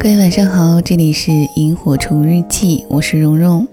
[0.00, 3.66] 各位晚上好，这里是萤火虫日记，我是蓉蓉。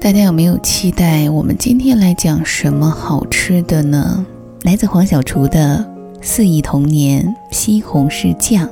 [0.00, 4.24] 大家有没有期待我们今天来讲什么好吃的呢？
[4.62, 5.86] 来自黄小厨的
[6.22, 8.66] 四亿童年西红柿酱。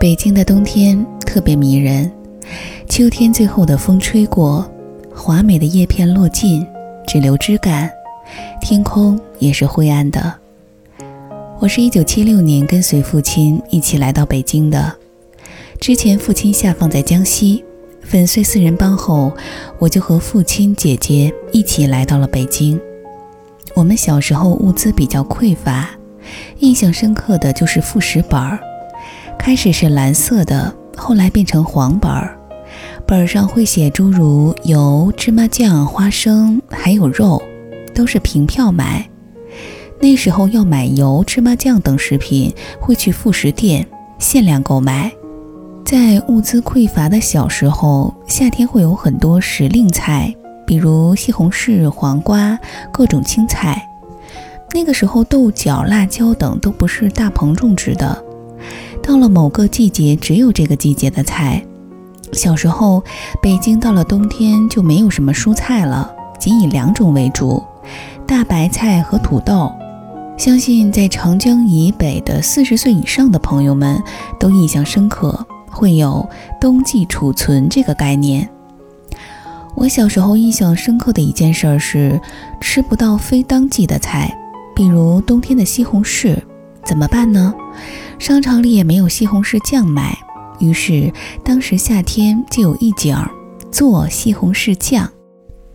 [0.00, 2.10] 北京的冬天特别迷人，
[2.88, 4.68] 秋天最后的风吹过，
[5.14, 6.66] 华美的叶片落尽，
[7.06, 7.88] 只留枝干，
[8.60, 10.34] 天空也是灰暗的。
[11.60, 14.92] 我是一九七六年跟随父亲一起来到北京的。
[15.84, 17.62] 之前父亲下放在江西，
[18.00, 19.30] 粉碎四人帮后，
[19.78, 22.80] 我就和父亲、姐姐一起来到了北京。
[23.74, 25.90] 我们小时候物资比较匮乏，
[26.60, 28.58] 印象深刻的就是副食本儿，
[29.38, 32.34] 开始是蓝色的，后来变成黄本儿，
[33.06, 37.42] 本儿上会写诸如油、芝麻酱、花生，还有肉，
[37.94, 39.06] 都是凭票买。
[40.00, 43.86] 那时候要买油、芝麻酱等食品，会去副食店
[44.18, 45.12] 限量购买。
[45.84, 50.34] 在物资匮乏的小时候，夏天会有很多时令菜，
[50.66, 52.58] 比如西红柿、黄瓜、
[52.90, 53.86] 各种青菜。
[54.72, 58.24] 那个时候，豆角、辣椒等都不是大棚种植的。
[59.02, 61.62] 到了某个季节，只有这个季节的菜。
[62.32, 63.04] 小时候，
[63.42, 66.10] 北京到了冬天就没有什么蔬菜了，
[66.40, 67.62] 仅以两种为主：
[68.26, 69.70] 大白菜和土豆。
[70.38, 74.02] 相信在长江以北的四十岁以上的朋友们
[74.40, 75.46] 都印象深刻。
[75.74, 76.26] 会有
[76.60, 78.48] 冬季储存这个概念。
[79.74, 82.20] 我小时候印象深刻的一件事是
[82.60, 84.32] 吃不到非当季的菜，
[84.74, 86.38] 比如冬天的西红柿，
[86.84, 87.52] 怎么办呢？
[88.18, 90.16] 商场里也没有西红柿酱卖，
[90.60, 91.12] 于是
[91.44, 93.28] 当时夏天就有一景儿
[93.72, 95.10] 做西红柿酱。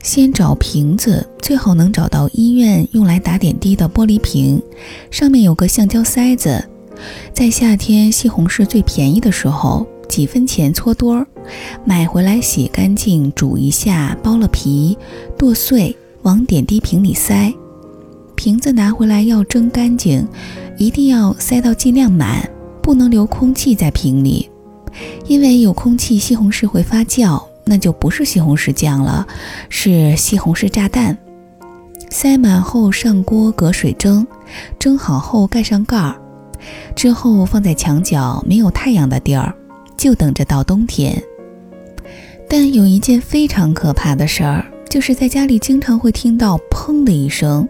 [0.01, 4.63] 先找瓶子，最好能找到医院用来打点滴的玻璃瓶，
[5.11, 6.69] 上面有个橡胶塞子。
[7.33, 11.27] 在夏天西红柿最便宜的时候，几分钱搓多儿，
[11.85, 14.97] 买回来洗干净，煮一下，剥了皮，
[15.37, 17.53] 剁碎，往点滴瓶里塞。
[18.35, 20.27] 瓶子拿回来要蒸干净，
[20.77, 22.49] 一定要塞到尽量满，
[22.81, 24.49] 不能留空气在瓶里，
[25.27, 29.27] 因为有空气西红柿会发酵，那就不是西红柿酱了，
[29.69, 31.17] 是西红柿炸弹。
[32.09, 34.25] 塞满后上锅隔水蒸，
[34.79, 36.19] 蒸好后盖上盖儿。
[36.95, 39.53] 之后放在墙角没有太阳的地儿，
[39.97, 41.21] 就等着到冬天。
[42.49, 47.67] 但有一件非常可怕的事儿，就是在家里经常会听到“砰”的一声，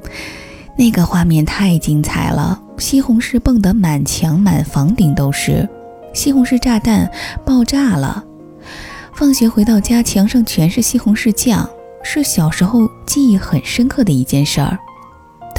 [0.77, 5.67] 那个画面太精彩了，西红柿蹦得满墙满房顶都是，
[6.13, 7.11] 西红柿炸弹
[7.45, 8.23] 爆炸了。
[9.13, 11.69] 放学回到家，墙上全是西红柿酱，
[12.01, 14.79] 是小时候记忆很深刻的一件事儿。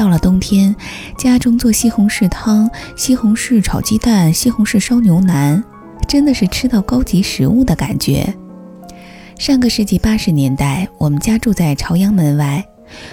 [0.01, 0.75] 到了冬天，
[1.19, 5.63] 家中做西红柿汤、西红柿炒鸡蛋、西红柿烧牛腩，
[6.09, 8.35] 真的是吃到高级食物的感觉。
[9.39, 12.65] 上个世纪八十年代，我们家住在朝阳门外，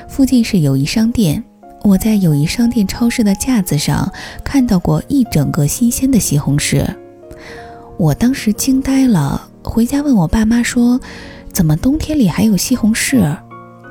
[0.07, 1.43] 附近是友谊商店。
[1.83, 4.09] 我在友谊商店超市的架子上
[4.41, 6.87] 看到过一整个新鲜的西红柿，
[7.97, 9.49] 我当时惊呆了。
[9.61, 11.01] 回家问我爸妈说
[11.51, 13.37] ：“怎么冬天里还有西红柿？”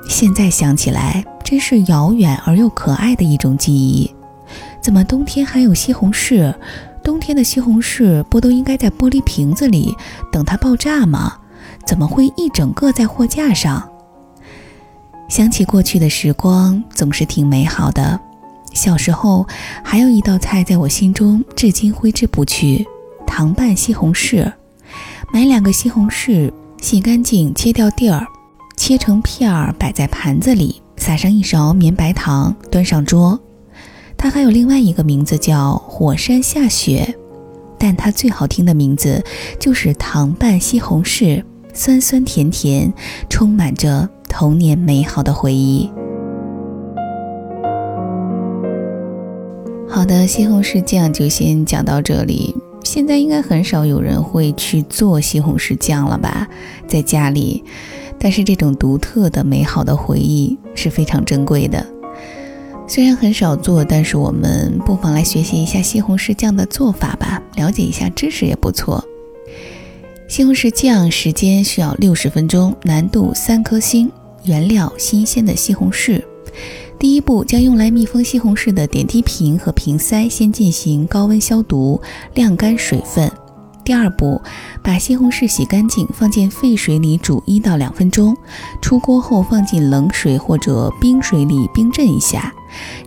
[0.09, 1.25] 现在想起来。
[1.47, 4.13] 真是遥远而又可爱的一种记忆。
[4.81, 6.53] 怎么冬天还有西红柿？
[7.05, 9.95] 冬天的西红柿不都应该在玻璃瓶子里
[10.33, 11.35] 等它爆炸吗？
[11.87, 13.89] 怎么会一整个在货架上？
[15.29, 18.19] 想起过去的时光，总是挺美好的。
[18.75, 19.47] 小时候
[19.85, 22.85] 还有一道菜在我心中至今挥之不去：
[23.25, 24.53] 糖拌西红柿。
[25.33, 28.27] 买两个西红柿，洗干净，切掉蒂儿，
[28.77, 30.83] 切成片儿，摆在盘子里。
[30.99, 33.39] 撒上一勺绵白糖，端上桌。
[34.17, 37.15] 它还有另外一个名字叫“火山下雪”，
[37.79, 39.23] 但它最好听的名字
[39.61, 41.45] 就是糖拌西红柿，
[41.75, 42.93] 酸酸甜甜，
[43.29, 45.91] 充满着童年美好的回忆。
[49.89, 52.57] 好的，西红柿酱就先讲到这里。
[52.83, 56.49] 现在应该很少有人会去做西红柿酱了吧，
[56.89, 57.63] 在家里。
[58.19, 61.85] 但是这种独特的、美好的回忆是非常珍贵的。
[62.89, 69.05] 虽然很少做，但是我们不妨来学习一下西红柿酱的做法吧，了解一下知识也不错。
[70.29, 74.11] 西红柿酱时间需要六十分钟，难度三颗星。
[74.45, 76.23] 原料：新鲜的西红柿。
[76.99, 82.01] 第一步，将用来密封西红柿的点滴瓶和瓶塞先进行高温消毒，
[82.35, 83.31] 晾干水分。
[83.87, 84.43] 第二步，
[84.83, 88.37] 把西红柿洗干净，放进沸水里煮一到两分钟。
[88.83, 92.53] 出锅后放进冷水或者冰水里冰镇一下。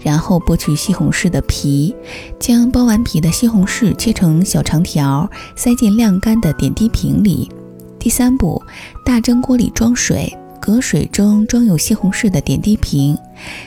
[0.01, 1.93] 然后剥去西红柿的皮，
[2.39, 7.51] 将剥完皮的西红柿切成小长条，塞进晾干的点滴瓶里。
[7.99, 8.63] 第三步，
[9.05, 13.17] 大蒸锅里装水，隔水中装有西红柿的点滴瓶，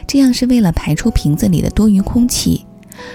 [0.06, 2.64] 这样是为了排出瓶子里的多余空气。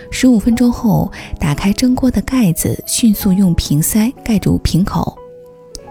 [0.09, 5.17] 十五分钟后，打开蒸锅的盖子，迅速用瓶塞盖住瓶口。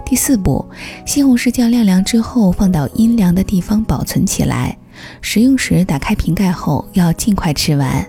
[0.04, 0.64] 第四步，
[1.04, 4.78] 西红柿酱晾凉之后，放到阴凉的地方保存起来。
[5.20, 8.06] 食用时打开瓶盖后，要尽快吃完。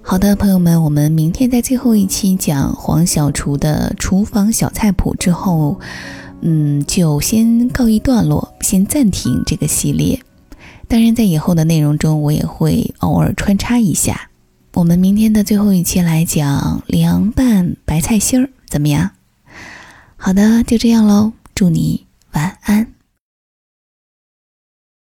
[0.00, 5.78] 好的，朋友们，我们明天在最后一期讲黄小厨的厨房小菜谱之后，
[6.40, 10.20] 嗯，就先告一段落，先暂停这个系列。
[10.88, 14.28] 当然，在以后的内容中，我也会偶尔穿插一下。
[14.74, 19.12] 我们明天的最后一期来讲凉拌白菜心儿，怎么样？
[20.16, 22.93] 好的，就这样喽，祝你晚安。